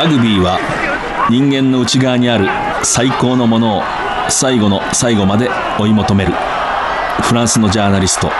[0.00, 0.58] ラグビーは
[1.28, 2.48] 人間の内側にある
[2.82, 3.82] 最高のものを
[4.30, 6.32] 最後の最後まで追い求める。
[7.20, 8.30] フランスのジャーナリスト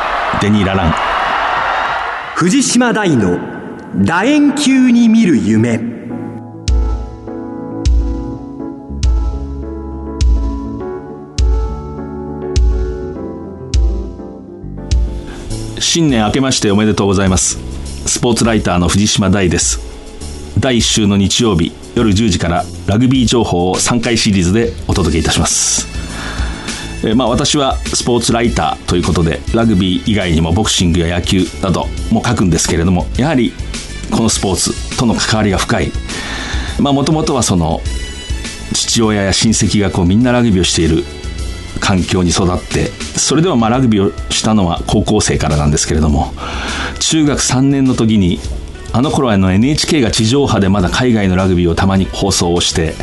[0.41, 0.95] デニー・ララン。
[2.35, 3.39] 藤島大の
[3.95, 5.81] 楕円球に見る夢。
[15.79, 17.59] 新年明けましておめでとうございます。
[18.09, 19.90] スポーツライターの藤島大です
[20.61, 25.89] 第1週の日曜日夜10時からラグビー情報を3回シリーズでお届けいたします。
[27.03, 33.55] えまあ、私はスポーツライターということでラグビー以外にもボクシングや野球なども書くんですけれどもやはり
[34.11, 35.93] このスポーツとの関わりが深い。
[36.79, 37.81] もともとはその
[38.75, 41.05] 父親や親戚がこうみんなラグビーをしている
[41.81, 46.35] 環境に育ってそれではまあラグビーをしたのは高校生からなんですけれども
[46.99, 48.39] 中学3年の時に
[48.93, 52.95] あの頃はの NHK が地上波でまだ海外のラグビーをたまに放送をして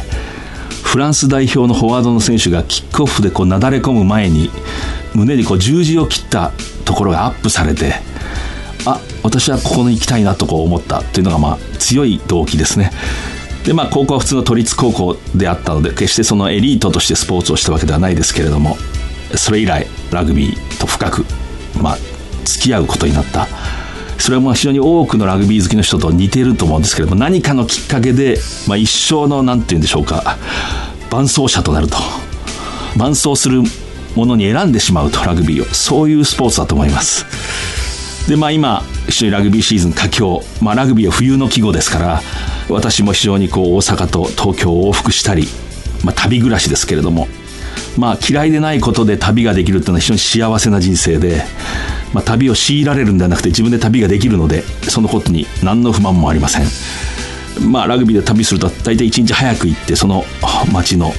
[0.84, 4.50] フランス代表のフォワードの選手がキックオフでこうなだれ込む前に
[5.14, 6.52] 胸にこう十字を切った
[6.86, 7.96] ところがアップされて
[8.86, 12.92] あ私はここに行きたいなとこう思ったというのがまあ強い動機ですね。
[13.66, 18.78] でまあ高校は普通の都立高校であったので決してそのエリートとしてスポーツをしたわけではないですけれども
[19.36, 21.26] それ以来ラグビーと深く
[21.82, 21.98] まあ
[22.46, 23.48] 付き合うことになった
[24.20, 28.38] それは非常に多くのラグビー好きの人と似ていると思うんですけれども何かのきっかけで、
[28.68, 30.38] まあ、一生の何て言うんでしょうか
[31.10, 31.98] 伴走者となると
[32.98, 33.62] 伴走する
[34.16, 35.66] ものに選んでしまうとラグビーを。
[35.66, 37.26] そういうスポーツだと思います。
[38.28, 42.22] でまあ今一緒にラグビーシーズン佳境、まあ、ラグビーは冬の季語ですから
[42.68, 45.48] 私も非常にこう大阪と東京を往復したり、
[46.04, 47.30] まあ、旅暮らしですけれども
[47.98, 51.44] まあ嫌いでないことで旅ができるっていうのは非常に幸せな人生で、
[52.14, 56.68] まあ、旅を強いられるんではなくて自分で旅ができるのでそのことに何の不満もありません。
[57.72, 60.24] まあラグビーで旅すると大体一日早く行ってその
[60.72, 61.12] 街の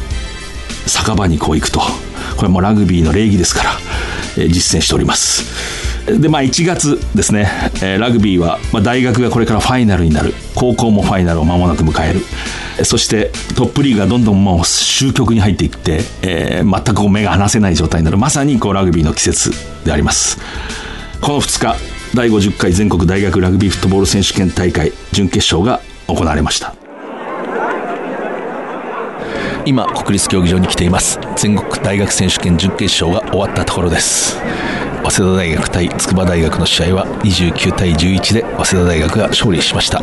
[0.87, 1.81] 酒場にこう行くと。
[2.37, 3.71] これもラグビーの礼儀ですから、
[4.37, 5.45] えー、実践しております。
[6.21, 7.51] でまあ1月ですね、
[7.83, 10.35] えー、ラグビーは、まあ、大学がこれからファイナルになる。
[10.55, 12.21] 高校もファイナルを間もなく迎える。
[12.85, 19.53] そしてトップリーグがどんどんもう終局に入っていって、えー、全く目が離せない状態になるまさにこうラグビーの季節
[19.85, 20.39] であります。
[21.21, 21.77] この2日
[22.15, 26.75] 第50回全国大学ラグビーフットボール選手権大会準決勝が行われました。
[29.67, 31.19] 今国立競技場に来ています。
[31.37, 34.39] 全国大学選手権準決勝が終わったところです。
[35.03, 40.03] 早稲田大学対筑波大学の試合は29対11で早稲田大学が勝利しました、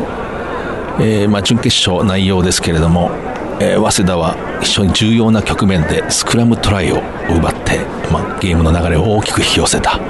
[0.98, 3.10] えー、まあ、準決勝内容ですけれども、
[3.60, 7.78] えー、早稲田は非常に重要な局面でスクラムトライを奪って、
[8.12, 10.00] まあ、ゲームの流れを大きく引き寄せた。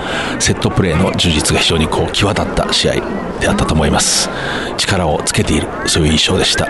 [0.41, 2.95] セットプレーの充実が非常にこう際立った試合
[3.41, 4.29] であったと思います。
[4.77, 6.69] 力をつけているそういう印象でした、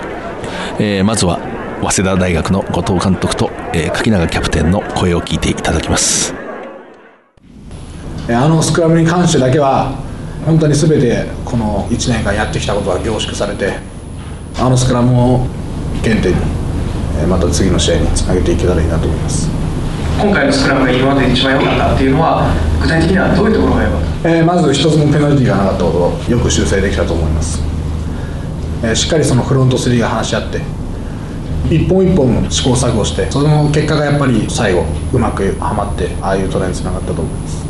[0.78, 1.38] えー、まずは
[1.83, 6.34] 早稲田大学の後藤監督と、え柿永キャプテンの声を聞いていただきます。
[8.28, 9.93] あのスクラムに関してだけは
[10.44, 13.75] 本当に全てこの1年間やってきたことが凝縮されて
[14.59, 15.47] あのスクラムを
[16.03, 16.39] 原点に
[17.28, 19.49] また次の試合につなげていけたらいいなと思います。
[20.19, 22.50] 今回のスクラムが今まで一番良かったっていうのは
[22.81, 27.61] 具体的にはどういうところが良かった、えー、まず一つもペナルティーがなかったことをよく修正できたと思います、
[28.83, 30.62] えー、しっかりそのフロント3が話し合って
[31.69, 37.66] 一本一本試行錯誤してその結果がやっぱり最後うまくはまってああいうトライにつながったと思います。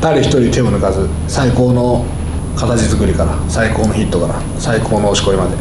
[0.00, 2.06] 誰一人手を抜かず最高の
[2.56, 5.56] 形作りから最高のヒットから最高の押し込みまで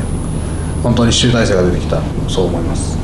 [0.83, 2.01] 本当に集大成が出てきた。
[2.27, 2.97] そう思います。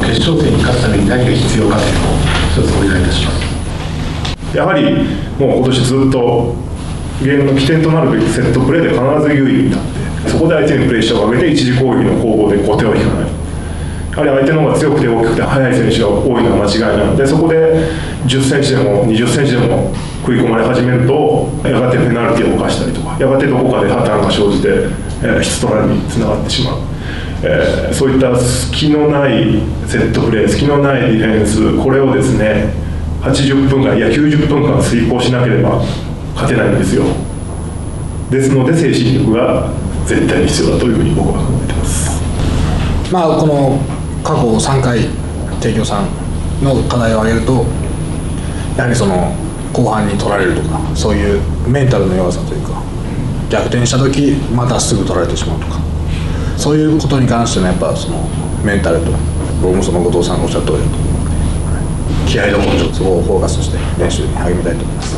[0.00, 2.16] 決勝戦に勝つために何が必要かというのを
[2.52, 4.56] 一つお願いいたします。
[4.56, 4.84] やはり
[5.38, 6.54] もう今年ずっと
[7.22, 9.82] ゲームの起点となるべきセットプレーで必ず優位に立っ
[10.24, 13.46] てそこで相手にプレッシャーをかけて一次攻撃の攻防で後手を引かない。
[14.16, 17.56] やはり相手の方が強くて大きくて速い選手が多いのは間違いなのでそこで
[18.24, 19.92] 10センチでも20センチでも
[20.24, 24.88] 食い込まれ始めるとやがてペナルティーを犯したりとかやがてどこかで破綻が生じて、
[25.20, 26.80] えー、ヒトラルにつながってしまう、
[27.42, 32.72] えー、そういった隙のないセットプレー隙のないディフェンスこれをですね
[33.22, 35.82] 80分間いや90分間遂行しなければ
[36.34, 37.04] 勝てないんですよ。
[38.30, 39.70] ですので精神力が
[40.06, 42.22] 絶対に必要だというふうに僕は考えてます。
[43.12, 43.78] まあこの
[44.22, 45.00] 過去3回
[45.60, 47.64] 提供さんの課題を挙げると
[48.76, 49.32] やはりその
[49.72, 52.82] 後半に取られるとかそういうメンタルの弱さというか
[53.50, 55.75] 逆転した時またすぐ取られてしまうとか。
[56.56, 58.18] そういうことに関してのやっぱその
[58.64, 59.12] メンタルと
[59.62, 60.96] 僕もその後藤さんがおっしゃる通りだと
[62.26, 65.16] 気合と根性そこをフォーカスして練習に励みたいと思います。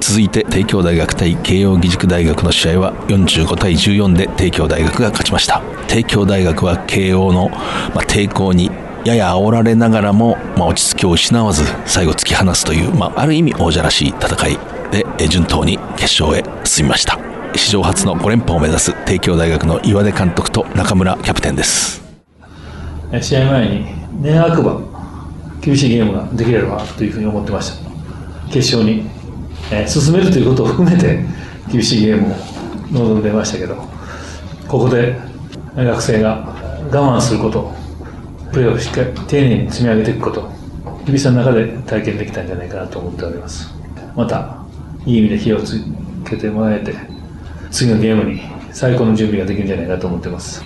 [0.00, 7.60] 続いて帝京大学対慶應義塾大学の試合は45対14で帝京大学が勝ちました帝京大学は慶応の、まあ、
[8.04, 8.70] 抵抗に
[9.04, 14.58] やや煽られながらも、まあ、落ち着きを失わず最後突き放すという、まあ、ある意味王者らしい戦い
[14.90, 17.27] で順当に決勝へ進みました。
[17.54, 22.02] 史上初の5連覇を目指す帝京大学の岩出監督と中村キャプテンです。
[23.20, 23.86] 試合前に
[24.22, 24.80] 願わくば
[25.60, 27.90] 厳しいゲームができればというふうに思ってました。
[28.50, 29.08] 決勝に、
[29.70, 31.24] え進めるということを含めて
[31.70, 32.36] 厳しいゲームを
[32.90, 33.74] 臨んでましたけど
[34.66, 35.18] ここで
[35.76, 36.54] 学生が
[36.90, 37.72] 我慢すること
[38.52, 40.50] プレーをしっかり丁寧に積み上げていくこと
[41.04, 43.74] 厳しさの中で体験できたんじゃないかなと思っております。
[44.16, 44.58] また
[45.04, 45.84] いい意味で火をつ
[46.28, 46.94] けてもらえて
[47.70, 48.40] 次のゲームに
[48.72, 50.64] 最高の準備ができるんじゃないかと思ってます。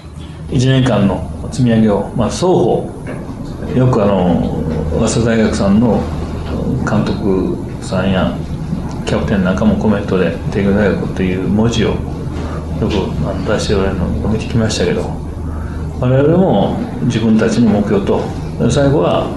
[0.48, 2.90] 1年間の積み上げを、まあ、双方
[3.74, 4.62] よくあの
[5.00, 6.02] 早稲田大学さんの
[6.88, 8.36] 監督さんや
[9.06, 15.02] キャプテンなんかもコメントで帝京大学という文字をよく出しておられるのを見てきましたけど
[16.00, 18.20] 我々も自分たちの目標と
[18.70, 19.30] 最後は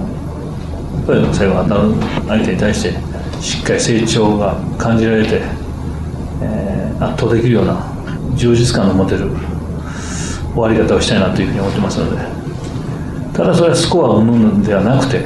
[0.96, 1.94] やっぱり最後当たる
[2.28, 5.42] 相手に対してしっかり成長が感じられて、
[7.00, 7.92] 圧倒できるような
[8.34, 9.30] 充実感の持てる
[10.54, 12.46] 終わり方をしたいなというふうに思ってますので。
[13.36, 15.22] ただそれはスコアを生むのではなくて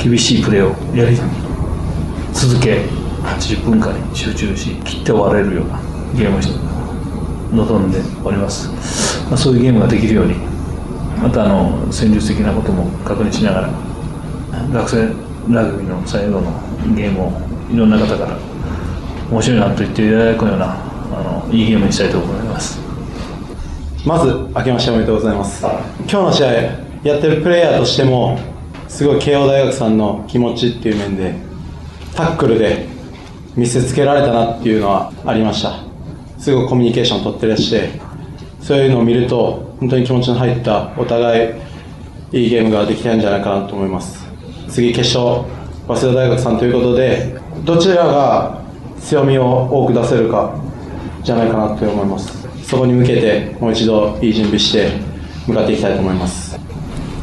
[0.00, 1.16] 厳しいプレーをやり
[2.32, 2.84] 続け
[3.24, 5.80] 80分間に集中し切って終われるような
[6.14, 8.68] ゲームを臨んでおります、
[9.26, 10.36] まあ、そういうゲームができるように
[11.20, 13.70] またあの戦術的なことも確認しながら
[14.72, 14.96] 学生
[15.52, 16.52] ラグビーの最後の
[16.94, 17.32] ゲームを
[17.72, 18.38] いろんな方から
[19.32, 22.80] 面白いなと言っていただくようなあのいいゲームにしたいと思います。
[24.04, 25.64] まず明けましておめでとうございます。
[25.64, 26.52] 今日の試合
[27.04, 28.38] やってるプレイヤーとしても
[28.88, 31.34] すごい慶応大学さんの気持ちっていう面で
[32.14, 32.86] タックルで
[33.56, 35.74] 見せつけられたなっていうのはありました。
[36.38, 37.90] すごいコミュニケーション取ってらして
[38.60, 41.52] そういうのを見ると本当に気持ちの入ったお互
[42.32, 44.26] いいいゲームができたんじゃないかなと思います。
[44.68, 45.44] 次決勝
[45.86, 48.62] 早稲田大学さんということでどちらが
[49.00, 50.54] 強みを多く出せるか。
[51.22, 52.48] じゃないかなと思います。
[52.64, 54.90] そこに向けてもう一度いい準備して
[55.46, 56.58] 向かっていきたいと思います。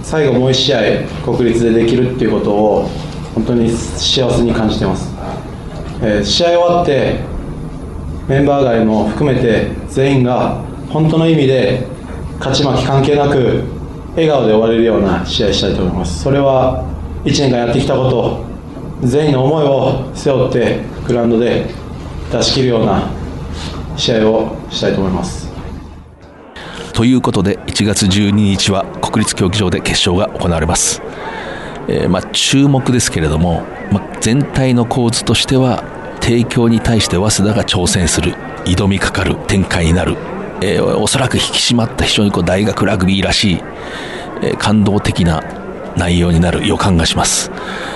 [0.10, 0.80] 最後もう1試合
[1.24, 2.90] 国立でできるっていうことを
[3.36, 5.14] 本当に幸せに感じてます、
[6.02, 7.20] えー、試合終わって
[8.28, 11.86] メンバー外も含めて全員が本当の意味で
[12.40, 13.64] 勝ち負け関係なく
[14.16, 16.24] 笑顔で終われるような試合したいと思います。
[16.24, 16.84] それは
[17.24, 18.46] 1年間やってきたこと
[19.08, 21.68] 全員の思いを背負ってグラウンドで
[22.32, 23.19] 出し切るような
[24.00, 25.50] 試合をしたいと思います。
[26.94, 31.02] ということで1月12日は国立競技場で決勝が行われます、
[31.88, 35.82] えー、ま、注目ですけれども、ま、全体の構図としては
[36.20, 38.34] 帝京に対して早稲田が挑戦する
[38.66, 40.18] 挑みかかる展開になる、
[40.62, 43.56] えー、おそらく引き締まった非常にこう大学ラグビーらしい、
[44.42, 45.42] えー、感動的な
[45.96, 47.50] 内容になる予感がします。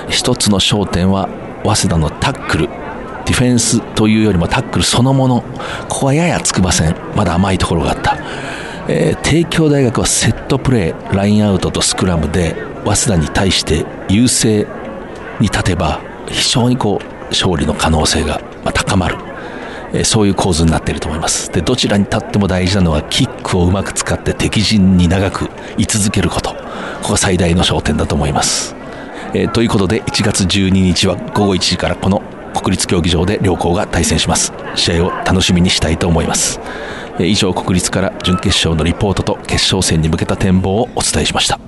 [0.09, 1.27] 一つの焦点は
[1.63, 2.82] 早稲田のタックル。
[3.25, 5.41] ディフェンスというよりもタックルそのもの。
[5.89, 6.95] ここはややつくばせん。
[7.15, 8.17] まだ甘いところがあった、
[8.87, 14.67] えー、帝京大学はセットプレーラインアウトとスクラムで早稲田に対して優勢
[15.39, 18.41] に立てば非常にこう勝利の可能性が
[18.73, 19.17] 高まる、
[19.93, 21.51] え、そういう構図になっていると思います。
[21.51, 26.51] でどちらに立っても大事なのはキックをうまく使って敵陣に長く居続けること。
[26.51, 28.75] ここが最大の焦点だと思います。
[29.33, 32.21] えー、ということで1月12日は午後1時からこの
[32.53, 34.53] 国立競技場で両校が対戦します。
[34.75, 36.59] 試合を楽しみにしたいと思います、
[37.19, 41.59] え、以上国立から準決勝のリポートと決勝戦に向けた展望をお伝えしました。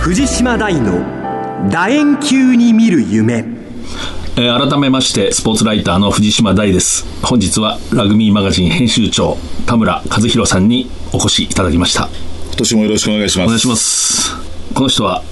[0.00, 1.00] 藤島大の
[1.70, 3.59] 楕円球に見る夢。
[4.36, 7.04] えー、改めましてスポーツライターの藤島大です。
[7.22, 12.08] 本日はラグビーマガジン編集長田村和弘さんにお越しいただきました。
[12.46, 13.46] 今年もよろしくお願いします。
[13.46, 14.36] お願いします。
[14.74, 15.22] この人は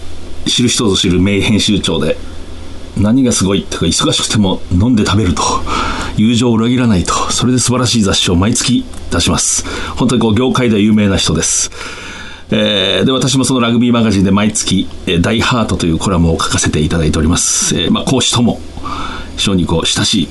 [0.46, 2.16] 知る人ぞ知る名編集長で
[2.96, 5.42] 何がすごいってか忙しくても飲んで食べると
[6.16, 9.64] 友情を裏切らないとそれで素晴らしい雑誌を毎月出します。
[9.96, 11.70] 本当にこう業界では有名な人です。
[12.50, 17.78] えー、で、私もそのラグビーマガジンで毎月、えー、大ハートというコラムを書かせていただいております。
[17.78, 18.58] えー、まあ、講師とも、
[19.38, 20.28] 非常にこう、親し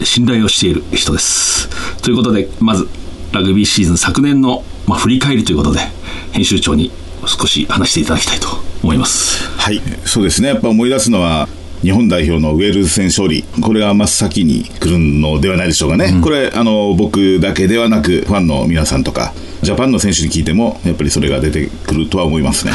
[0.00, 1.68] い、信頼をしている人です。
[2.02, 2.88] ということで、まず、
[3.30, 5.80] ラグビーシーズン昨年の、まあ、振り返りということで、
[6.32, 6.90] 編集長に
[7.26, 8.48] 少し話していただきたいと
[8.82, 9.48] 思います。
[9.58, 10.48] はい、そうですね。
[10.48, 11.46] やっぱ思い出すのは、
[11.82, 22.72] 日本代表のウェールズ戦勝利、これが真っ先に来るのではないでしょうかね、これあの、僕だけではなく、ファンの皆さんとか、ジャパンの選手に聞いても、やっぱりそれが出てくるとは思いますね。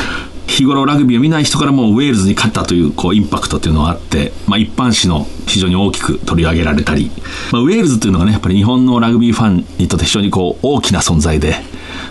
[0.48, 7.12] 日頃ラグビーを見ない人からもウェールズに勝ったというこうインパクトというのがあって、まあ、一般紙の非常に大きく取り上げられたり、
[7.52, 11.56] まあ、ウェールズというのがねやっぱり日本のラグビーファンにとって非常にこう大きな存在で、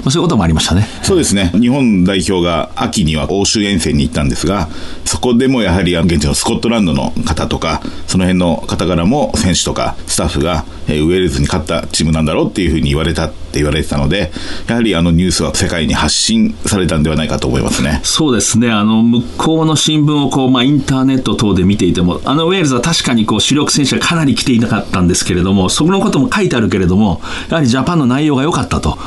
[0.09, 4.69] あ、そういうこともありましたねそうですね、日本代表が秋には欧州遠征に行ったんですが、
[5.05, 14.33] そこでもやはり現地のスコットランドの方とか、その辺の方からも選手とかスタッフが、えーウェールズに勝ったチームなんだろうっていうふうに言われたって言われてたので、
[14.69, 18.01] やはりあのニュースは世界に発信されたんではないかと思いますね。
[18.03, 28.99] そうですねあの向こうの新聞をこう、まあ、インターネット等で見ていてもあのウェールズは確かにこう主力選手がかなり来ていなかったんですけれどもそこのことも書いてあるけれどもやはりジャパンの内容が良かったと。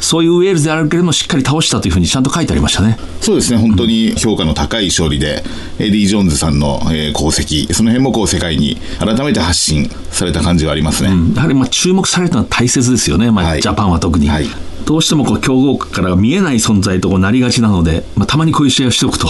[0.00, 2.98] そういうウェールズであるけれどもしっかり倒したというふうにちゃんと書いてありましたね。
[3.20, 5.42] そうですね、本当に評価の高い勝利で、
[5.78, 11.10] エディ・ジョーンズさんの、えー功績、その辺もこう世界に改めて発信された感じはありますね。
[11.34, 14.28] やはりまあ注目されたのは大切ですよね、まあはいジャパンは特に。
[14.28, 14.46] はい
[14.88, 19.28] どうしてもこう強豪国から見えない存在とこうなりがちなので、まあ、たまにこういう試合をしておくと、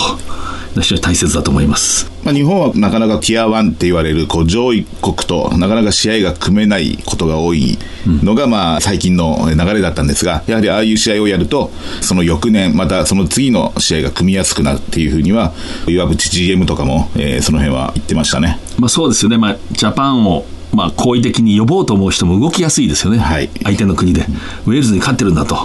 [0.83, 2.11] 非常に大切だと思います。
[2.25, 11.71] まあ、日本はなかなかティア1って言われるこう上位国となかなか試合が組めないことが多いのがまあ最近の流れだったんですが、やはりああいう試合をやると、
[12.01, 15.53] その翌年、またその次の試合が組みやすくなるっていうふうには、
[15.87, 18.59] 岩渕 GM とかも、えーその辺は言ってましたね。
[18.79, 24.27] まあ、そうですよね、まあ、ジャパンを、まあ、好意的に呼ぼうと思う人も動きやすいですよね、はい相手の国で、
[24.67, 25.57] ウェールズに勝ってるんだと。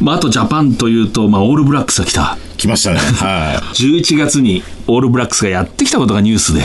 [0.00, 2.38] まあ、あとジャパンというと、まあ、オールブラックスが来た。
[2.56, 2.98] 来ましたね。
[3.20, 3.74] はい。
[3.74, 6.62] 11月にオールブラックスがやってきたことがニュースで、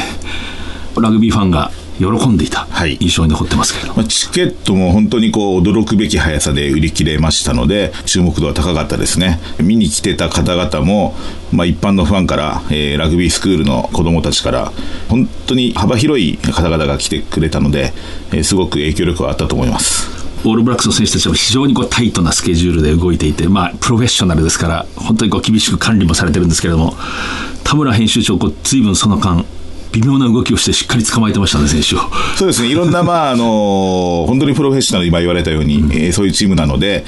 [0.99, 3.97] ラグビーファンが喜んでいたはい印象に残ってますけれども。
[3.97, 9.39] まあチケットも本当にこう驚くべき速さで売り切れましたので、注目度は高かったですね。
[9.59, 11.15] 見に来てた方々も、
[11.51, 14.71] まあ、一般のファンから、えーラグビースクールの子供たちから、
[15.09, 17.93] 本当に幅広い方々が来てくれたので、
[18.31, 20.20] えーすごく影響力はあったと思います。
[20.43, 26.95] オールブラックスの選手たちは非常にこうタイトなスケジュールで動いていて、まあ、プロフェッショナルですから、本当にこう厳しく管理もされてるんですけれども、
[27.63, 29.45] 田村編集長、こう随分その間、
[29.93, 31.99] 微妙な動きをして、しっかり捕まえてましたね、選手を。
[32.37, 37.03] そうですね、いろんな、まああの 本当にプロフェッショナル、今言われたように、えーそういうチームなので、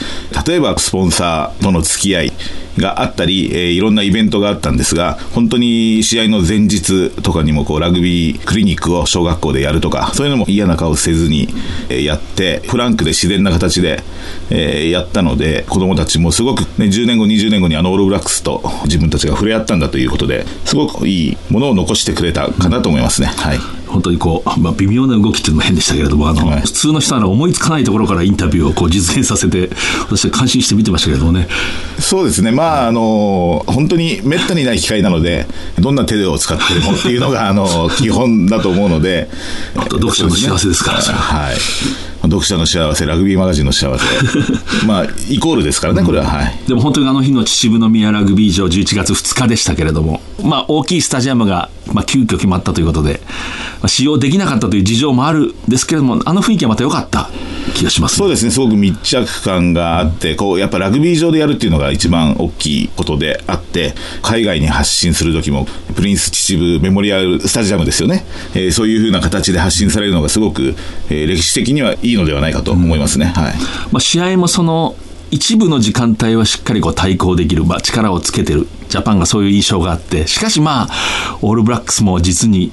[0.48, 2.34] 例えばスポンサーとの付き合い
[2.78, 11.48] があったり、えーいろんなイベントがあったんですが、本当に試合の前日とかにもこうラグビークリニックを小学校でやるとか、そういうのも嫌な顔せずに、
[11.90, 14.04] えーやって、フランクで自然な形で、
[14.50, 23.28] えーやったので、子供たちもすごく、ね、10年後、20年後にあのオールブラックスと自分たちが触れ合ったんだということで、すごくいいものを残してくれたかなと思いますね。
[23.28, 23.60] はい。
[23.88, 26.62] 本当にこう、まあ、微妙な動きっていうのも変でしたけれども、あの、はい。
[26.62, 29.70] 普通の人なら思いつかないところからインタビューをこう実現させて、
[30.08, 31.48] 私は感心して見てましたけれどもね。
[32.00, 35.46] そうですね、まあ、あの本当にめったにない機会なので、
[35.80, 39.30] どんな手を使ってもっていうのがあの基本だと思うので、
[39.76, 41.22] あと読者の幸せですからそれは。
[41.22, 41.56] はい、
[42.24, 44.06] 読者の幸せ、ラグビーマガジンの幸せ、
[44.88, 46.26] まあ、イコールですからね、これは。
[46.26, 46.60] はい。
[46.68, 53.22] でも本当にあの日の秩父宮ラグビー場11月2日でしたけれども、まあ、大きいスタジアムが、まあ、急遽決まったということで、
[53.73, 57.30] まあ、使用できなかったという事情もあるんですけれども、あの雰囲気はまた良かった
[57.74, 70.76] 気がします、そうですね、すごく密着感があって、こうやっぱラグビー場でやるっていうのが一番大きいことであって、海外に発信するときも、プリンス秩父メモリアルスタジアムですよね、えーそういうふうな形で発信されるのがすごく、
[71.10, 73.34] えー歴史的にはいいのではないかと思いますね。
[73.36, 73.54] はい。
[73.92, 74.96] まあ、試合もその
[75.32, 78.68] 一部の時間帯はしっかりこう対抗できる、まあ、力をつけてる。
[78.90, 80.28] ジャパンがそういう印象があって。
[80.28, 82.72] しかしまあオールブラックスも実に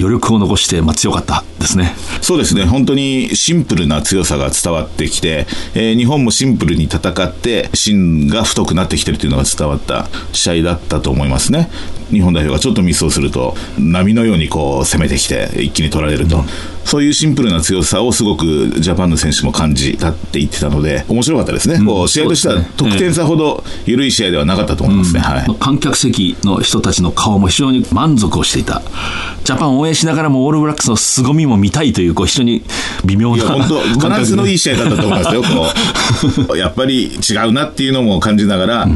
[0.00, 1.94] 余力を残して、まあ、強かったですね。
[2.20, 11.68] そうですね、本当にシンプルな強さが伝わってきて、えー日本もシンプルに戦って、芯が太くなってきてるというのが伝わった試合だったと思いますね。
[12.10, 16.44] 日本代表がちょっとミスをすると、波のようにこう攻めてきて、一気に取られると、
[16.84, 25.20] そういうシンプルな強さをすごくジャパンの選手も感じたって言ってたので、面白かったですね、こう試合としては得点差ほど緩い試合ではなかったと思いますね。
[25.20, 25.56] はい。
[25.60, 28.82] 観客席の人たちの顔も非常に満足をしていた。
[29.44, 32.62] ジャパンを応援しながらもオールブラックスの凄みも見たいという、こう非常に
[33.04, 36.56] 微妙な本当、バランスのいい試合だったと思いますよ、こう。
[36.58, 38.88] やっぱり違うなっていうのも感じながら、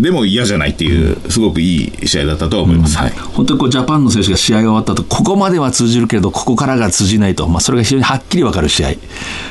[0.00, 2.96] でも嫌じゃないっていう、すごくいい試合だったと思います。
[2.96, 3.10] はい。
[3.10, 8.92] 本当にこうジャパンの選手が試合が終わったと、ここまでは通じるけれど、ここからが通じないと、まあ、それが非常にはっきり分かる試合、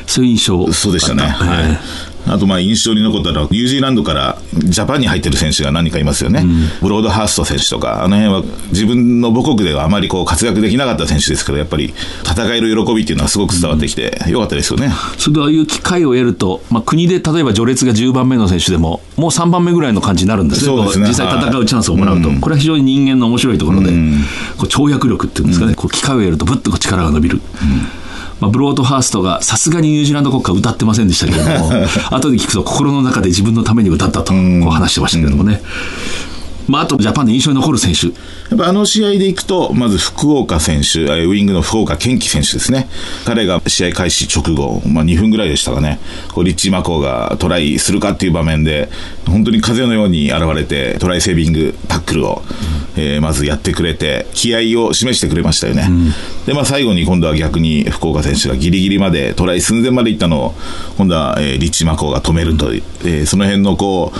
[0.06, 1.24] そういう印象そうでしたね。
[1.24, 2.17] はい。
[2.30, 6.44] あとまあ印象に残ったのは、ニュージーランドからジャパンに入ってる選手が何人かいますよね、
[6.82, 11.94] ブロードハースト選手とか、あの辺は自分の母国ではあまりこう活躍できなかった選手ですけど、やっぱり
[12.24, 14.92] 戦える喜びっていうのはすごく伝わってきて、よかったですよね。
[15.18, 21.08] それでああいう機会を得ると、まあ、国で例えば序列が10番目の選手でも、もう3番目ぐらいの感じになるんですね、そうですね。
[21.08, 23.90] 実際戦うチャンスをもらうと、はいこれは非常に人間の面白いところで、
[24.58, 27.42] こう跳躍力っていうんですかね、こう機会を得ると、ぶっとこう力が伸びる。
[28.39, 31.72] まあ、ブロードハーストがさすがにニュージーランド国歌歌ってませんでしたけれども
[32.15, 35.62] 後で聞くと心の中で自分のために歌ったとこう話してましたけれどもね、
[36.68, 38.12] まあ、あとジャパンで印象に残る選手や
[38.56, 42.88] っぱあの試合でいくと、まず福岡選手、えーウイングの福岡健貴選手ですね。
[43.26, 46.00] 彼が試合開始直後、まあ2分ぐらいでしたかね。
[46.34, 48.90] こうリッチー・マコーがトライするかっていう場面で、
[49.28, 52.42] 本当に風のように現れて、トライセービングタックルを、
[52.96, 55.90] えーまずやってくれて、気合を示してくれましたよね。
[56.46, 60.56] で、まあ最後に今度は逆に福岡選手がギリギリまで、トライ寸前まで行ったのを、
[60.98, 64.20] 今度は、えーリッチー・マコーが止めるという、えーその辺のこう、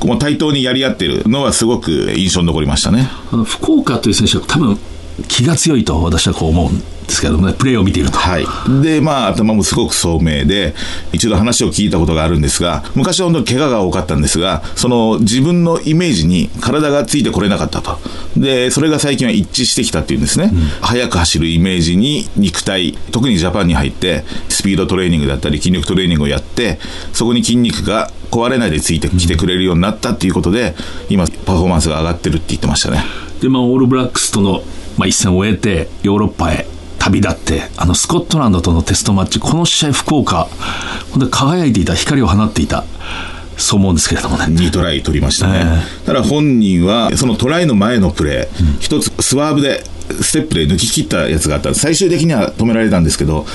[0.00, 3.08] こう対等にやり合ってるのはすごく印象に残りましたね。
[3.32, 4.78] あの福岡という選手は多分
[5.26, 8.18] 気が強いと私はこう思うんですけれどもねプレーを見ていると。
[8.18, 8.46] はい。
[8.82, 10.74] で、まあ、頭もすごく聡明で、
[11.12, 17.98] 一度話を聞いたことがあるんですが、昔は本当に怪我が多かったんですが、その自分のイメージに体がついてこれなかったと。
[18.36, 20.52] で、それが最近は一致してきたっていうんですね。
[20.82, 26.78] 速く走るイメージに肉体、特にジャパンに入って、スピードトレーニングだったり、筋力トレーニングをやって、
[27.12, 30.74] そこに筋肉が壊れないでついてきてくれるようになったっていうことで、
[31.08, 33.04] 今、パフォーマンスが上がってるって言ってましたね。
[33.40, 34.62] で、まあ、オールブラックスとの、
[34.96, 36.66] まあ、一戦を終えてヨーロッパへ
[36.98, 40.48] 旅立ってあのスコットランドとのテストマッチこの試合福岡
[41.10, 42.84] 本当に輝いていた光を放っていた
[43.56, 44.44] そう思うんですけれどもね。
[44.44, 45.64] 2トライ取りましたね、
[46.06, 49.82] ただ本人はそのトライの前のプレー、一つスワーブで
[50.20, 51.74] ステップで抜き切ったやつがあった。
[51.74, 53.46] 最終的には止められたんですけど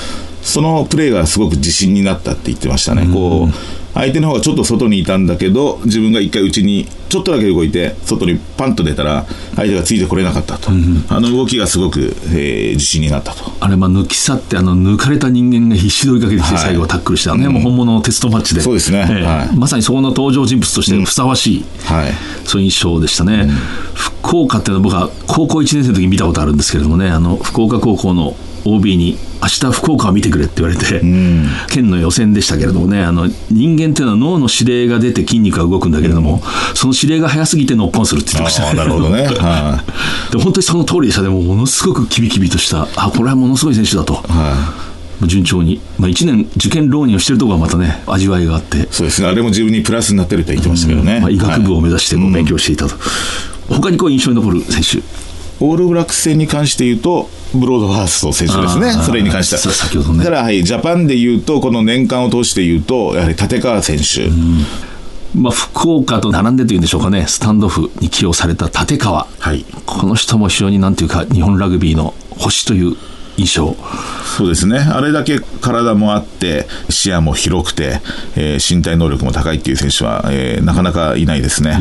[0.41, 3.53] そのプレーがすごく自信になったって言ってましたね、こう
[3.93, 13.51] 相手の方がちょっと外にいたんだけど自分が一回内にちょっとだけ動いて外にパンと出たら相手がついてこれなかったと、あの動きがすごく、えー自信になったと。
[13.59, 16.63] あれ、まあ、抜き去って、あの、抜かれた人間が必死で追いかけてきて、はい。
[16.63, 18.61] 最後タックルした、ね、もう本物のテストマッチで。
[18.61, 19.07] そうですね。
[19.09, 19.23] ええ。
[19.23, 19.55] はい。
[19.55, 22.11] まさにそこの登場人物としてふさわしい、はい。
[22.45, 23.49] そういう印象でしたね。
[23.93, 28.35] 福岡っていうのは僕は高校1年生の時に見たことあるんですけれどもね、あの、福岡高校の
[28.65, 31.01] OB に、明日福岡を見てくれって言われて、
[31.69, 36.41] 県の予選でしたけれどもね、あの、人間っていうのは脳の指令が出て筋肉が動くんだけれども、
[36.75, 39.83] その指令が早すぎてノックオンするって言ってましたあーなるほどね、は
[40.31, 41.21] で本当にその通りでした。
[41.21, 44.55] ね、もうものすごくキビキビとした、あこれはものすごい選手だと、いは
[45.23, 45.27] い。
[45.27, 51.19] 順調に、まあ、1年受験浪人をしてるところがまたね、味わいがあって、そうですね、あれも自分にプラスになってると言ってましたけどね。
[51.21, 51.83] まあ、医学部をはい。
[51.83, 52.95] 目指して勉強していたと、
[53.69, 55.01] 他にこう印象に残る選手、
[55.63, 58.91] オールブラックス戦に関して言うと、ブロードファースト選手ですね。
[58.91, 59.61] それに関しては。
[59.61, 60.25] さ先ほどね。
[60.25, 64.29] ただ、はい、ジャパンで言うと、この年間を通して言うと、やはり立川選手、
[65.33, 72.97] まあ、福岡と並んでというんでしょうかね、スタンドオフに起用された立川、はい、この人も非常になんていうか、日本ラグビーの星という
[73.37, 73.75] 印象。
[74.37, 78.01] そうですね、あれだけ体もあって、視野も広くて、
[78.35, 81.79] えー身体能力も高いっていう選手は、えーなかなかいないですね。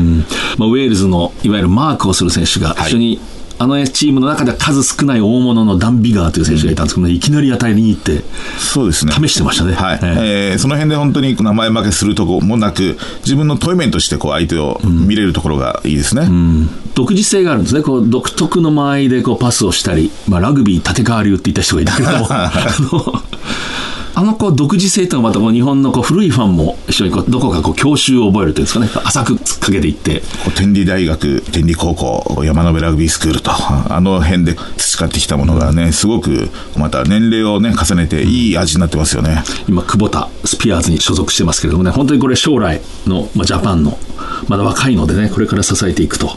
[0.57, 2.89] まあ、ウェールズのいわゆるマークをする選手が、はい。
[2.89, 3.19] 一緒に
[3.63, 8.23] あのチームの中では数少ない大物のダン・ビガーという選手がいたんですけど、いきなり与えに行って、
[8.59, 9.13] そうですね。
[9.13, 9.99] 試してましたねはい。
[10.03, 16.27] えええーその辺で本当に名前負けするとこもなく、自分のトイメンとしてこう相手を見れるところがいいですね。
[16.93, 22.27] 独自性があるんですね、こう独特の間合いでこうパスをしたり、まあ、ラグビー立川流って言った人がいたけれども、
[24.15, 30.21] あのこう独自性というのはまたこう日本のこう古いファンも一緒にこうどこかこう教習を覚えるというんですかね、浅く突っかけていって、
[30.55, 39.43] 天理大学、天理高校、山辺ラグビースクールと、あの辺で培ってきたものがね、すごくまた年齢をね、重ねていい味になってますよね。
[39.67, 43.97] 今、久保田スピアーズに所属してますけれどもね、本当にこれ、将来の、まあ、ジャパンの、
[44.47, 46.29] まだ若いのでね、これから支えていくとい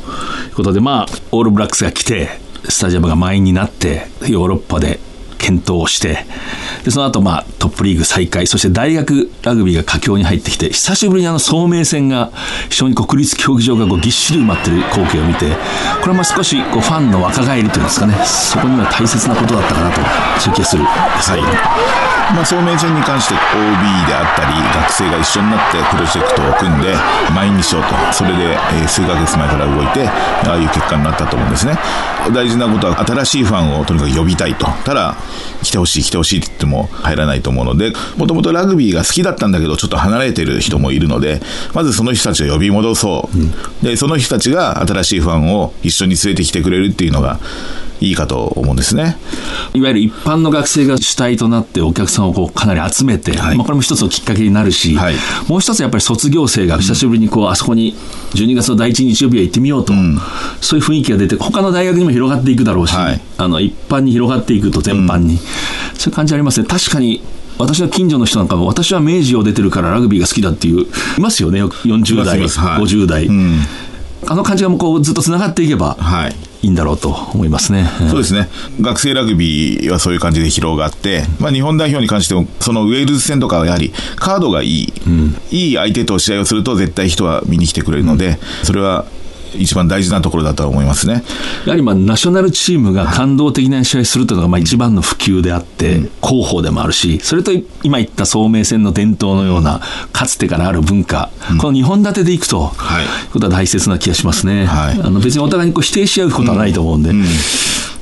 [0.53, 4.99] うことで、まあ、オールブラックスが来て、スタジアムが満員になって、ヨーロッパで
[5.47, 6.27] 検討をして、
[6.85, 12.33] でその後、まあトップリーグ再開、そして大学ラグビーが佳境に入ってきて、久しぶりにあの聡明戦が、
[12.69, 15.51] 非常に国立競技場がこうぎっしり埋まってる光景を見て、
[16.01, 20.01] これはまあ少しこうファンの若返りというんですかね、そこには大切なことだったかなと、
[20.41, 26.95] そういう気がするですけどねまあ、聡明戦に関して OB であったり、学生が一緒になってプロジェクトを組んで、
[27.35, 27.95] 満員にしようと。
[28.13, 31.79] それで、え数ヶ月前から動いて、ああいう結果になったと思うんですね。
[32.35, 34.67] 大事なことは、新しいファンをとにかく呼びたいと。
[34.85, 35.17] ただ、
[35.63, 41.41] 来てほしい、来てほしいって言っても入らないと思うので、もともとラグビーが好きだったんだけど、ちょっと離れてる人もいるので、
[41.75, 43.29] まずその人たちを呼び戻そ
[43.83, 43.85] う。
[43.85, 47.41] で、その人たちが新しいファンを一緒に連れてきてくれるっていうのが、
[48.01, 49.17] いいかと思うんですね。
[49.75, 53.57] いわゆる一般の学生が主体となってお客さんをこうかなり集めて、はい。
[53.57, 55.15] まあ、これも一つのきっかけになるし、はい。
[55.49, 57.95] もう一つやっぱり卒業生が久しぶりにこう、あそこに
[58.35, 59.93] 12月の第一日曜日は行ってみようと、
[60.61, 63.21] そういう雰囲気が出て、他の大学にも広がっていくだろうし、はい。
[63.39, 65.39] あの一般に広がっていくと全般に、
[65.95, 66.67] そういう感じありますね。
[66.67, 67.23] 確かに
[67.59, 72.49] 私の近所の人なんかも、私は明治を出てるからラグビーが好きだっていう、いますよね、よく40代、はい。
[72.49, 73.61] 50代、ん。
[74.29, 76.35] あの感じがもうこうずっとつながっていけばはい。
[76.67, 77.89] いいんだろうと思いますね。
[78.11, 78.49] そうですね。
[78.81, 84.93] 学生ラグビーはそういう感じで広がって、まあ日本代表に関しても、そのウェールズ戦とかはやはりカードがいい、
[85.53, 89.05] いい相手と試合をすると絶対人は見に来てくれるので、それは
[89.55, 91.23] 一番大事なところだとは思いますね。
[91.65, 99.81] やはりまあナショナルチームが感動的な試合をするというのがまあ一番の普及であって、広報でもあるし、それと今言った聡明戦の伝統のような、
[100.13, 101.31] かつてからある文化、
[101.61, 104.67] この2本立てでいくと、はいいうことは大切な気がしますね。
[104.67, 107.13] はいあの別にお互いにこう否定し合うことはないと思うんで。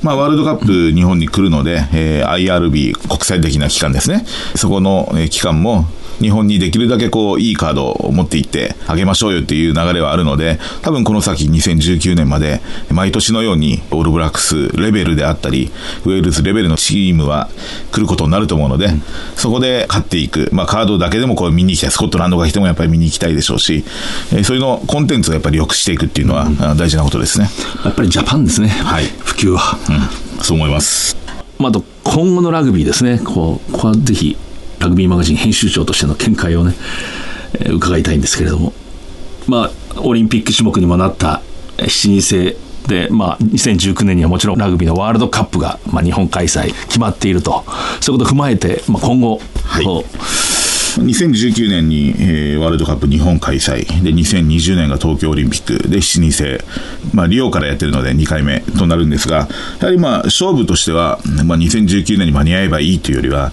[0.01, 4.25] まあ、ワールドカップ日本に来るので、えー IRB 国際的な機関ですね。
[4.55, 5.87] そこの、えー機関も、
[6.19, 15.71] 日本にできるだけこう、いいカードを持っていってあげましょうよっていう流れはあるので、多分この先2019年まで、毎年のようにオールブラックスレベルであったり、
[16.05, 17.49] ウェールズレベルのチームは
[17.91, 18.89] 来ることになると思うので、
[19.35, 20.49] そこで勝っていく。
[20.51, 21.91] まあ、カードだけでもこう見に行きたい。
[21.91, 23.83] スコットランドが来てもやっぱり見に行きたいでしょうし、
[24.31, 27.49] えーそういうの、コンテンツをやっぱり良くしていくっていうのは、あ大事なことですね。
[27.83, 29.77] やっぱりジャパンですね、はい普及は。
[29.89, 30.43] うん。
[30.43, 31.17] そう思います。
[31.57, 34.37] まあ、あと今後のラグビーですね、こうここはぜひ
[34.85, 36.75] ラグビーマガジン編集長としての見解をね、
[37.53, 38.73] えー伺いたいんですけれども、
[39.47, 41.41] まあ、オリンピック種目にもなった
[41.77, 47.63] えー7人制で、まあ、2019年にはもちろんラグビーのワールドカップが、まあ、日本開催決まっていると、
[47.99, 49.85] そういうことを踏まえて、まあ、今後、はい。
[49.85, 50.15] こう。
[51.01, 53.85] 2019年に、えーワールドカップ日本開催。
[54.03, 55.89] で2020年が東京オリンピック。
[55.89, 56.63] で7人制、
[57.13, 59.47] まあ、リオからやってるので2回目となるんですが
[59.79, 63.51] やはりまあ勝負としては、まあ、2019年に間に合えばいいというよりは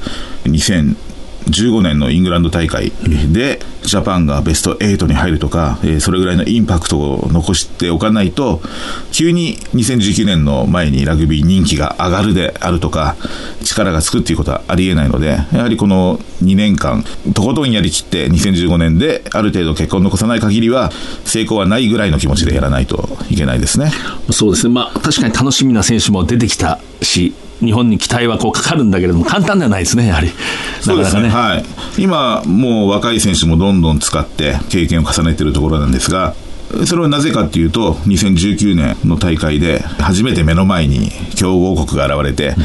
[1.46, 2.92] 2015年のイングランド大会
[3.32, 8.60] でジャパンがベスト8に入るとか、えーそれぐらいのインパクトを残しておかないと
[9.12, 13.16] 急に2019年の前にラグビー人気が上がるであるとか
[13.62, 20.90] 力がつくっていうことはありえないのでやはりこの2年間とことんやりきって2015年である程度結果を残さない限りは
[21.24, 23.90] 成功はないぐらいの気持ちでやらないといけないですね。
[24.30, 30.30] そうですね、まあ、確かに楽しみな選手も出てきたし、日本に期待はこうかかるんだけれども、簡単ではないですね、やはり。
[30.80, 31.64] そうですねなかなかはい、
[31.98, 36.34] 今、もう若い選手もどんどん使って経験を重ねているところなんですが、
[36.86, 42.56] それはなぜかっていうと、2019年の大会で、初めて目の前に強豪国が現れて、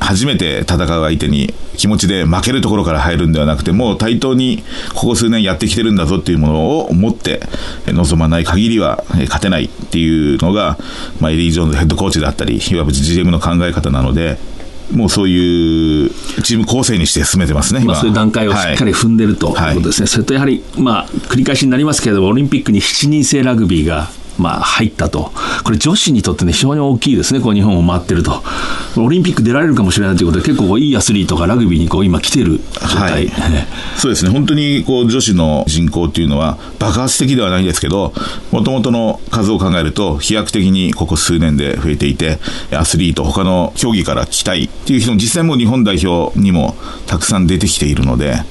[0.00, 7.40] 初めて戦う相手に気持ちで負けるところから入るんではなくて、もう対等にここ数年やってきてるんだぞっていうものを持って
[7.86, 10.78] 臨まない限りは勝てないっていうのが、
[11.20, 14.38] ま、エディ・ジョーンズヘッドコーチだったり、いわば GM の考え方なので、
[14.90, 16.10] もうそういう
[16.42, 17.92] チーム構成にして進めてますね、今。
[17.92, 25.32] まあ、そういう段階をしっかり踏んでるというはいことですね、それとやはり、まあ、繰り返しになりますけれども、オリンピックに7人制ラグビーが、まあ、入ったと、
[25.64, 28.42] これ、女子にとってね、非常に大きいですね、こう日本を回ってると、
[28.96, 33.32] オリンピック出られるかもしれないということで、結構いいアスリートがラグビーにこう今、来てる状態、はい。
[33.96, 38.12] そうですね、本当にこう女子の人口っていうのは爆発的ではないんですけど、
[38.50, 42.38] もともとの数を考えると、飛躍的にここ数年で増えていて、
[42.72, 48.42] アスリート、他の競技から来たいっていう人も、実際もう日本代表にもたくさん出てきているので、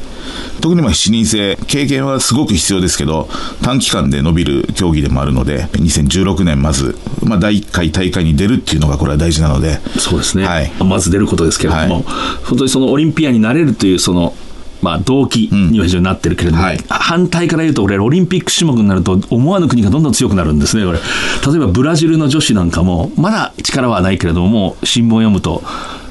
[0.61, 3.29] 特にまあ7人制、経験はすごく必要ですけど、
[3.61, 10.71] 短期間で伸びる競技でもあるので、2016年、まず、まあ、第1回大会に出るっていうのが、これは大事なので、そうですね、はい。
[10.83, 12.03] まず出ることですけれども、はい。
[12.43, 14.33] 本当にそのオリンピアになれるという、その、
[14.81, 16.79] まあ、動機には非常になってるけれども、はい
[17.11, 20.99] 反対から言うと、俺、オリンピック種目になると、思わぬ国がどんどん強くなるんですね、これ。
[21.45, 25.61] 例えばブラジルの女子なんかも、まだ力はないけれども、もう新聞を読むと、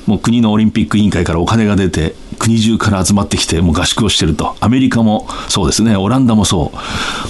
[0.07, 2.15] もう国のオリンピック委員会からお金が出て、
[2.51, 6.73] 国中から集まってきて、もう合宿をしてると、アメリカもそうですね、オランダもそ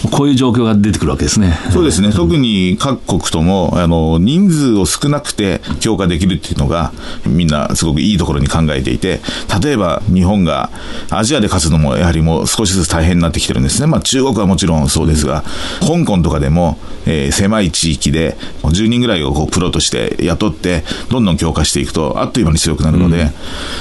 [0.05, 1.59] う、こういう状況が出てくるわけですね。
[1.71, 6.93] そうですね、特に各国ともあの人数を少なくて強化できるっていうのが、
[7.27, 9.21] みんなすごくいいところに考えていて、
[9.63, 10.71] 例えば日本が
[11.11, 15.45] アジアで勝つのも、やはりもう少しずつ大変になってきてるんですね、まあ、中国はもちろんそうですが、
[15.81, 23.31] 香港とかでも、えー狭い地域で10人ぐらいをこうプロとして雇って、どんどん強化していくと、あっという間に強くなるので、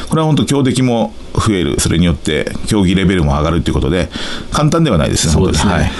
[0.10, 4.10] これは本当、強敵も増える、それによって競技レベルも上がるということで、
[4.52, 5.74] 簡単ではないですね、そうですね。
[5.74, 5.92] はい。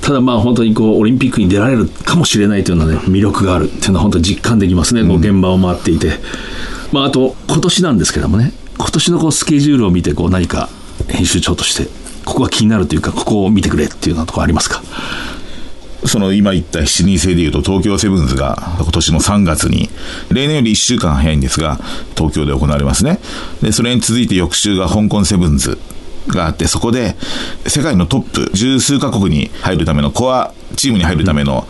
[0.00, 6.10] ただまあ本当にこうオリンピックに出られるかもしれないというのはね魅力があるっていうのは本当に実感できますね、こう現場を回っていて、
[6.92, 10.68] まあ、あと今年なんですけどもね今年のこうスケジュールを見てこう何か
[11.08, 11.88] 編集長として
[12.26, 14.82] ここが気になるというかここを見てくれっていうようなところありますか？
[16.06, 19.88] その今言った7人制でいうと東京セブンズが今年の3月に、
[20.30, 21.78] 例年より1週間早いんですが、
[22.16, 23.20] 東京で行われますね。
[23.62, 25.78] で、それに続いて翌週が香港セブンズ
[26.28, 27.16] があって、そこで
[27.66, 31.66] 世界のトップ十数カ国に入るためのコアチームに入るための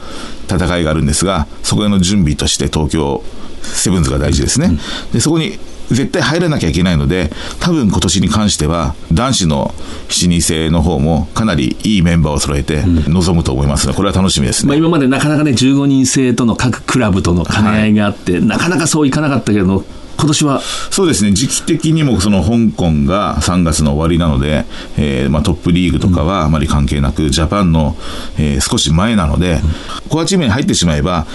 [0.48, 3.22] 戦いがあるんですが、そこへの準備として東京
[3.62, 4.78] セブンズが大事ですね。
[5.12, 5.58] で、そこに
[5.90, 9.74] 絶対入らなきゃいけないので、多分今年に関しては、男子の
[10.08, 14.68] 7人制の方もかなりいいメンバーを揃えて臨むと思いますので、これは楽しみですね。
[14.68, 19.84] まあ、今までなかなかね、15人制との各クラブとの兼ね合いがあって、なかなかそういかなかったけれども、
[20.16, 24.64] 今年はそうですね、時期的にもその香港が3月の終わりなので、
[24.96, 27.96] えーまあ、トップリーグとかはあまり関係なく、ジャパンの、
[28.38, 29.60] えー少し前なので、
[30.08, 31.26] コアチームに入ってしまえば、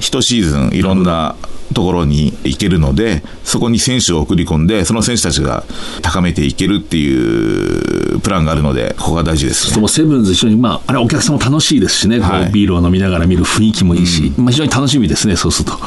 [0.00, 1.36] 一シーズンいろんな
[1.74, 5.64] ところに行けるので、そこに選手を送り込んで、その選手たちが
[6.02, 9.78] 高めていけるっていうプランがあるので、ここが大事ですね。
[9.78, 15.78] もうセブンズ一緒に、まあ、あれお客さんも楽しいですしね、はいビールを飲みながら見る雰囲気もいいし、まあ、非常に楽しみですね、そうすると。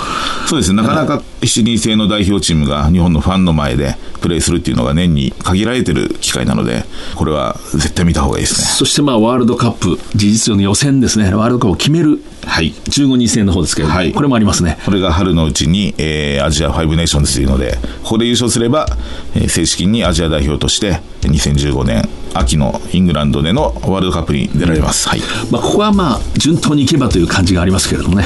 [0.47, 8.67] そうですね、なかなか7人制の代表チームが日本のファンの前でプレーするっていうのが年に限られてる機会なので、これは絶対見た方がいいですね。
[8.67, 12.71] そしてまあワールドカップ、事実上の予選ですね、ワールドカップを決めるはい。
[12.71, 14.77] 15人制の方ですけれども、はいこれもありますね。
[14.85, 18.87] これが春のうちに、えーアジア5ネーションズというので、ここで優勝すれば、
[19.35, 25.07] えー正式にアジア代表として、2015年秋のイングランドでのワールドカップに出られます。
[25.09, 25.21] はい。
[25.51, 28.25] まあ、ここはまあ順当にいけばという感じがありますけれどもね、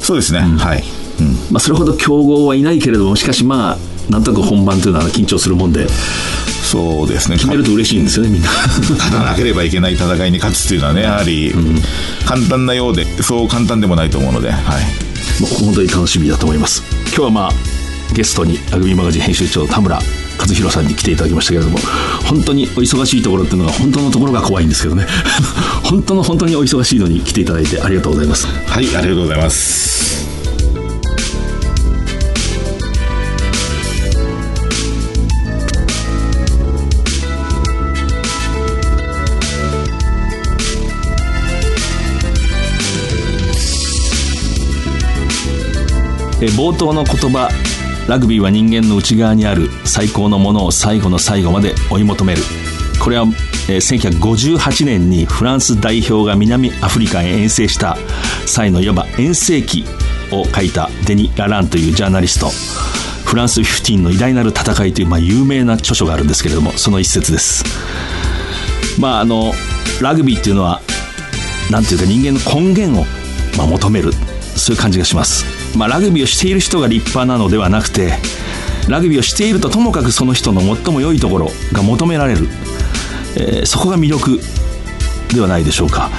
[0.00, 0.40] そうですね。
[0.40, 0.84] はい。
[1.20, 1.26] うん。
[1.50, 3.78] まあ、それほど強豪はいないけれども、しかしまあ、
[4.10, 7.36] なんとなく本番というのは緊張するもんで、そうですね。
[7.36, 8.48] 決めると嬉しいんですよね、みんな。
[8.96, 11.54] 勝たなければいけない戦いに勝つっていうのはね、やはり、
[12.26, 15.07] 簡単なようで、そう簡単でもないと思うので、はい。
[15.46, 16.82] 本当に楽しみだと思います。
[17.06, 17.52] 今日はまあ
[18.14, 19.96] ゲストにアグビーマガジン編集長田村
[20.38, 21.78] 和弘さんに来ていただきましたけれども
[22.26, 25.06] 本当にお忙しいところっていうのが本当のところが怖いんですけどね。
[25.84, 28.46] 本当の本当にお忙しいのに来ていただいてありがとうございます。
[28.46, 30.37] はい、ありがとうございます。
[46.40, 47.48] え冒頭の言葉
[48.08, 52.42] ラグビーは人間の内側にある最高のものを最後の最後まで追い求める。
[53.02, 53.24] これは、
[53.68, 57.96] えー1958年にフランス代表が南アフリカへ遠征した
[58.46, 59.84] 際のいわば遠征記
[60.32, 62.50] を書いたデニ・ラランというジャーナリスト。
[63.24, 67.64] フランス15の偉大なる戦いという、まあ、有名な著書があるんですけれどもその一節です。
[68.98, 69.52] まああの
[70.00, 70.80] ラグビーっていうのは
[71.70, 73.04] なんていうか人間の根源を、
[73.58, 74.12] まあ、求める。
[74.58, 75.44] そういう感じがします、
[75.76, 78.14] まあ、ラグビーをしている人が立派なのではなくて
[78.88, 82.48] ラグビーをしているとともかくその人の最も良いところが求められる、
[83.36, 84.40] えーそこが魅力
[85.34, 86.10] ではないでしょうか。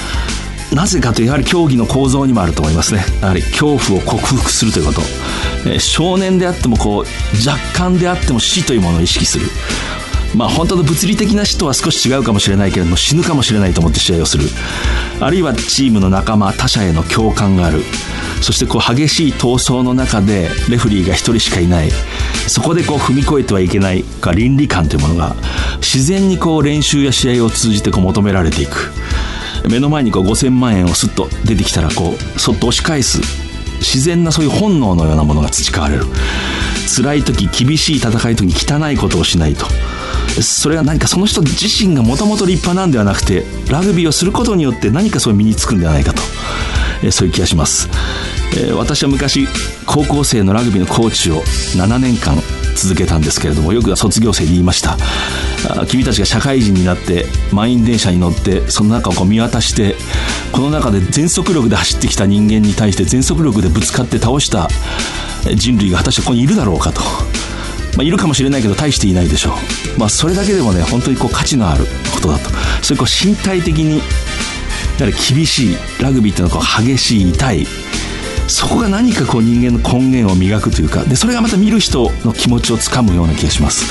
[0.72, 3.04] なぜかとやはり競技の構造にもあると思いますね。
[3.22, 5.02] やはり恐怖を克服するということ、
[5.66, 9.48] えー少年であってもこう若干であっても死というものを意識する。
[10.36, 14.48] まあ本当の物理的な死とは少し違うかもしれないけれども死ぬかもしれないと思って試合をする。
[15.20, 17.84] あるいはチームの仲間他者への共感がある。
[18.42, 21.92] そしてこう激しい闘争の中でレフリーが一人しかいない。
[22.48, 25.36] そこでこう踏み越えてはいけないか倫理観というものが
[25.78, 28.92] 自然にこう練習や試合を通じてこう求められていく。
[29.70, 33.20] 目の前にこう5000万円をスッと出てきたらこうそっと押し返す。
[33.80, 36.06] 自然なそういう本能のようなものが培われる。
[36.96, 39.66] 辛い時厳しい戦い時に汚いことをしないと。
[40.42, 46.22] それは何かその人自身がもともと立派なんではなくてラグビーをすることによって何かそう身につくんではないかと、
[47.12, 47.90] そういう気がします、
[48.76, 49.48] 私は昔
[49.86, 52.36] 高校生のラグビーのコーチを7年間
[52.76, 54.98] 続けたんですけれどもよく卒業生に言いました。
[55.88, 59.96] 君たちが社会人になって満員電車に乗ってその中をこう見渡して
[60.54, 64.70] この中で全速力で走ってきた人間に対して全速力でぶつかって倒した
[65.56, 67.02] 人類が果たしてここにいるだろうかと。
[67.98, 69.56] まあ、いるかもしれないけど大していないでしょ
[69.98, 72.50] う、まあ、それだけでもね本当にこう価値のあることだと。
[72.82, 74.02] それこう身体的に
[75.00, 77.68] やはり厳しいラグビーっていうのはこう激しい痛い。
[78.48, 83.86] そこが何かこう人間の根源を磨くというかでそれがまた見る人の気持ちをつかむような気がします。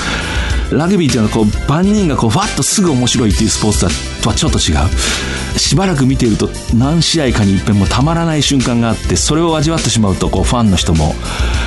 [0.71, 5.57] ラグビーっていうのはこう万人がこうファッとすぐ面白いっていうスポーツとはちょっと違う。
[5.57, 11.15] しばらく見ていると何試合かに一遍もたまらない瞬間があってそれを味わってしまうとこうファンの人も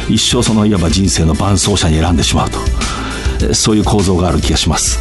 [0.08, 3.54] 一生そのいわば人生の伴走者に選んでしまうと。
[3.54, 5.00] そういう構造がある気がします。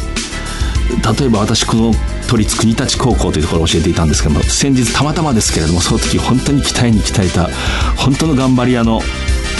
[1.18, 1.94] 例えば私この
[2.28, 7.48] 都立国立高校というところを教えていたんですけども先日たまたまですけれどもその時本当に鍛えに鍛えた。
[7.96, 9.00] 本当の頑張り屋の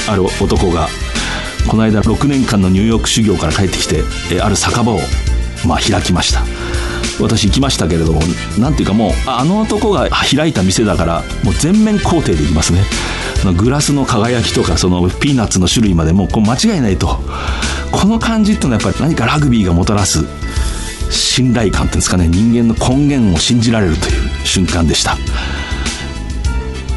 [0.08, 0.88] ある男が
[1.68, 4.02] この間6年間のニューヨーク修行から帰ってきて
[4.40, 4.98] ある酒場を
[5.66, 6.42] まあ開きました
[7.22, 8.20] 私行きましたけれども
[8.58, 12.82] なんていうかもうあの男が開いた店だからもう全面肯定できますね。
[13.58, 17.18] グラスの輝きとかそのピーナッツの種類までもこう間違いないと
[17.90, 20.24] この感じっていうのはやっぱり何かラグビーがもたらす。
[21.12, 25.16] 信頼感っていうんですかね人間の根源を信じられるという瞬間でした。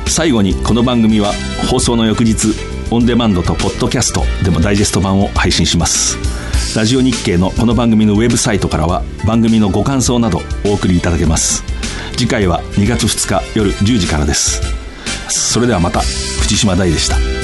[0.07, 1.33] 最後にこの番組は
[1.69, 2.53] 放送の翌日
[2.91, 6.17] オンデマンドとポッドキャストでもダイジェスト版を配信します。
[6.77, 11.63] ラジオ日経のこの番組のウェブサイトからは番組のご感想などお送りいただけます。
[12.17, 14.61] 次回は2月2日夜10時からです。
[15.29, 17.34] それではまた藤島大でした。